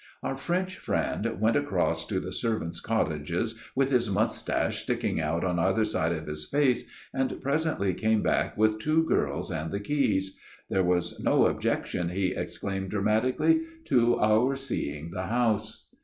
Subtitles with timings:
[0.23, 5.43] "Our French friend went across to the ser vants' cottages with his moustache sticking out
[5.43, 9.79] on either side of his face, and presently came back with two girls and the
[9.79, 10.35] keys.
[10.71, 15.85] There was no objection, he exclaimed dramatically, to our seeing the house